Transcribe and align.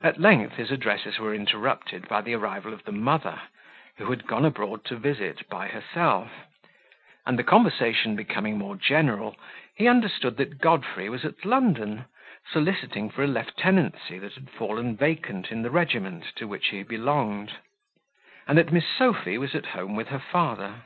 At 0.00 0.18
length 0.18 0.54
his 0.54 0.70
addresses 0.70 1.18
were 1.18 1.34
interrupted 1.34 2.08
by 2.08 2.22
the 2.22 2.32
arrival 2.32 2.72
of 2.72 2.84
the 2.84 2.90
mother, 2.92 3.38
who 3.98 4.08
had 4.08 4.26
gone 4.26 4.46
abroad 4.46 4.82
to 4.86 4.96
visit 4.96 5.46
by 5.50 5.68
herself; 5.68 6.30
and 7.26 7.38
the 7.38 7.44
conversation 7.44 8.16
becoming 8.16 8.56
more 8.56 8.76
general, 8.76 9.36
he 9.76 9.86
understood 9.86 10.38
that 10.38 10.56
Godfrey 10.56 11.10
was 11.10 11.26
at 11.26 11.44
London, 11.44 12.06
soliciting 12.50 13.10
for 13.10 13.24
a 13.24 13.26
lieutenancy 13.26 14.18
that 14.20 14.32
had 14.36 14.48
fallen 14.48 14.96
vacant 14.96 15.50
in 15.52 15.60
the 15.60 15.70
regiment 15.70 16.24
to 16.36 16.48
which 16.48 16.68
he 16.68 16.82
belonged; 16.82 17.56
and 18.48 18.56
that 18.56 18.72
Miss 18.72 18.86
Sophy 18.88 19.36
was 19.36 19.54
at 19.54 19.66
home 19.76 19.94
with 19.94 20.08
her 20.08 20.18
father. 20.18 20.76